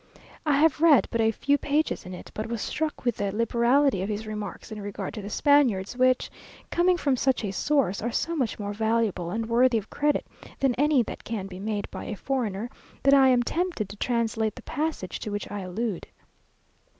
[0.47, 4.01] I have read but a few pages of it, but was struck with the liberality
[4.01, 6.31] of his remarks in regard to the Spaniards, which,
[6.71, 10.25] coming from such a source, are so much more valuable and worthy of credit
[10.59, 12.67] than any that can be made by a foreigner,
[13.03, 16.07] that I am tempted to translate the passage to which I allude.